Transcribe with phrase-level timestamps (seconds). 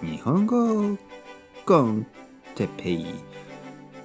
[0.00, 0.96] 日本語
[1.66, 2.06] コン
[2.54, 3.06] テペイ。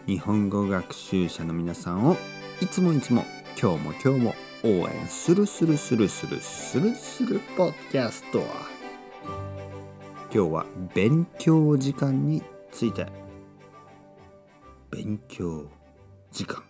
[0.07, 2.17] 日本語学習者の皆さんを
[2.61, 3.23] いつもいつも
[3.61, 8.39] 今日も今日も応援するするするするするするポッキャスト
[10.33, 10.65] 今日は
[10.95, 12.41] 勉強時間に
[12.71, 13.05] ついて。
[14.89, 15.69] 勉強
[16.31, 16.63] 時間。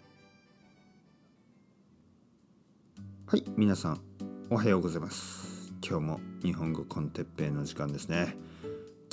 [3.26, 4.02] はい皆さん
[4.50, 5.72] おはようございます。
[5.82, 8.36] 今日も日本語コンテッペイの時間ですね。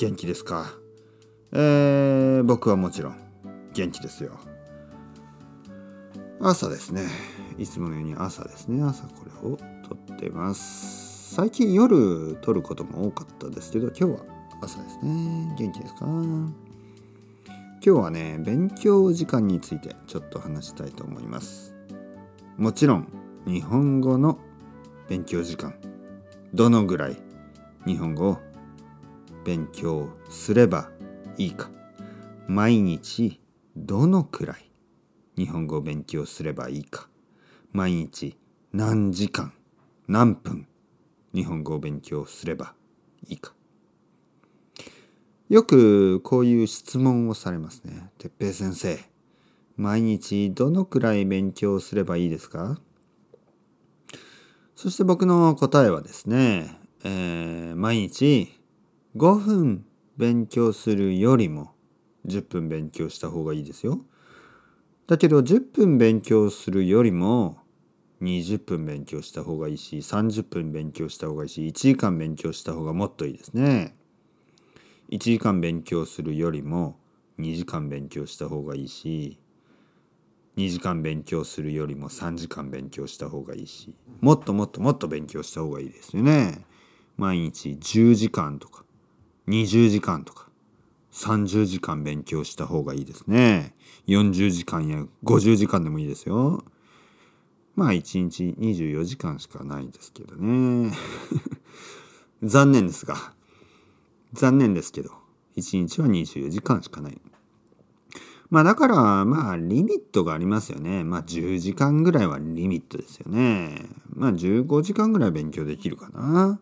[0.00, 0.72] 元気ですか？
[1.52, 3.16] えー、僕はもちろん
[3.74, 4.32] 元気ですよ。
[6.40, 7.02] 朝ですね。
[7.58, 8.82] いつものように朝ですね。
[8.82, 11.34] 朝これを撮ってます。
[11.34, 14.20] 最近夜撮ることも多かったですけど今日は
[14.62, 15.54] 朝ですね。
[15.58, 16.06] 元気ですか？
[16.06, 16.54] 今
[17.82, 21.74] 日はね勉強時間についてちょっと話したいと思います。
[22.56, 23.06] もちろん
[23.46, 24.38] 日本語の
[25.10, 25.74] 勉強時間。
[26.54, 27.18] どのぐらい
[27.86, 28.38] 日本語を
[29.50, 30.92] 勉強すれば
[31.36, 31.72] いいか。
[32.46, 33.40] 毎日
[33.76, 34.70] どのくらい
[35.36, 37.08] 日本語を勉強すればいいか。
[37.72, 38.38] 毎日
[38.72, 39.52] 何時間
[40.06, 40.68] 何分
[41.34, 42.74] 日本語を勉強すれば
[43.26, 43.52] いいか。
[45.48, 48.12] よくこういう質問をされますね。
[48.18, 49.00] てっぺい先生、
[49.76, 52.80] 毎日どのくらい勉強すればいいですか？
[54.76, 58.59] そして僕の答えはですね、えー、毎日
[59.16, 59.84] 5分
[60.16, 61.72] 勉強するよりも
[62.26, 64.04] 10分勉強した方がいいですよ。
[65.08, 67.58] だけど10分勉強するよりも
[68.22, 73.96] 20分勉強した方がいいし30分勉強した方がいいし1時間勉強した方がもっといいですね。
[75.10, 76.96] 1時間勉強するよりも
[77.40, 79.40] 2時間勉強した方がいいし
[80.56, 86.64] 2時間勉強するよりも3時間勉強した方がいいしもっともっともっと勉強した方がいいですよね。
[87.16, 88.84] 毎日10時間とか
[89.50, 90.48] 20時間とか
[91.12, 93.74] 30時間勉強した方がいいですね。
[94.06, 96.64] 40時間や50時間でもいいですよ。
[97.74, 100.92] まあ1日24時間しかないですけどね。
[102.42, 103.34] 残念ですが。
[104.32, 105.10] 残念ですけど、
[105.56, 107.20] 1日は24時間しかない。
[108.48, 111.02] まあだから、まあリミットがありますよね。
[111.02, 113.90] まあ10時間ぐらいはリミットですよね。
[114.14, 116.60] まあ15時間ぐらい勉強できるかな。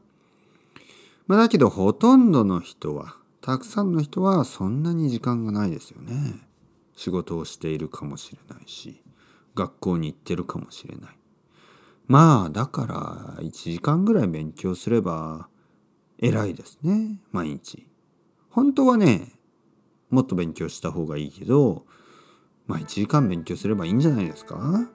[1.29, 6.41] まあだけどほとんどの人は、たくさんの人はそんなに時間がないですよね。
[6.97, 9.03] 仕事をしているかもしれないし、
[9.55, 11.19] 学校に行ってるかもしれない。
[12.07, 12.87] まあだか
[13.37, 15.49] ら1時間ぐらい勉強すれば
[16.19, 17.87] 偉いですね、毎日。
[18.49, 19.33] 本当はね、
[20.09, 21.85] もっと勉強した方がいいけど、
[22.67, 24.89] まあ1時間勉強すればいいんじゃないですか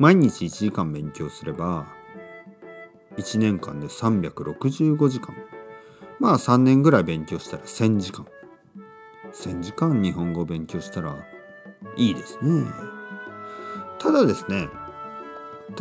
[0.00, 1.86] 毎日1時間勉強すれば、
[3.16, 5.34] 1年間で365時間。
[6.18, 8.26] まあ3年ぐらい勉強したら1000時間。
[9.32, 11.16] 1000時間日本語を勉強したら
[11.96, 12.66] いいですね。
[13.98, 14.68] ただですね、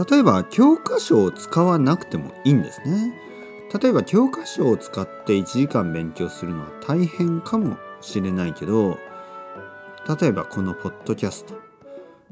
[0.09, 3.31] 例えば教科書を使わなくてもいいんですね。
[3.79, 8.97] 例えば教科書を使って1時間勉強するのは大変かもしれないけど
[10.19, 11.53] 例えばこのポッドキャスト、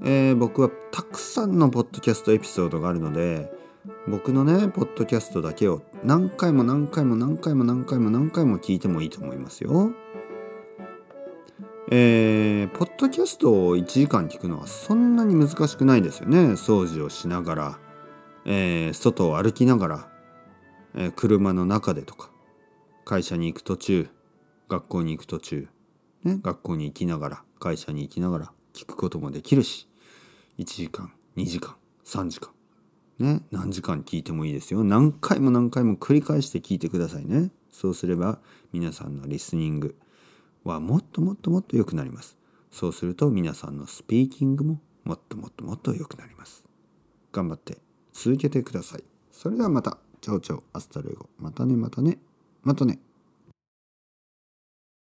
[0.04, 3.50] えー、僕はたくさんのポッドキャストエピソードがあるので
[4.08, 9.92] 僕のねポッドキャストだけを何回も何回も何回も何回も何回も聞いてもいいと思いますよ。
[11.92, 17.80] えー、ポッドキャストを1時間聞くのはそんなに難しくないですよね掃除をしながら、
[18.46, 20.10] えー、外を歩きながら
[20.96, 22.32] え車の中でとか
[23.06, 24.10] 会社に行く途中
[24.68, 25.68] 学校に行く途中、
[26.24, 29.88] ね、学校に行きながら会社に行きながら聞くこともできるし
[30.58, 31.76] 1時間2時間
[32.06, 32.52] 3時間
[33.20, 34.84] ね何時間聞いてもいいですよ。
[34.84, 37.52] 何回も何回も繰り返して聞いてくださいね。
[37.72, 38.40] そうすれば
[38.74, 39.96] 皆さんのリスニング
[40.64, 42.38] はもっともっともっと良くなります。
[42.72, 46.64] そうすると皆さんのスピーキングももっともっともっと良くなります。
[47.32, 47.78] 頑張って
[48.14, 49.04] 続けてください。
[49.32, 49.98] それではまた。
[50.22, 51.30] チャオチャオ hasta luego。
[51.38, 52.20] またねまたね。
[52.64, 53.00] またね。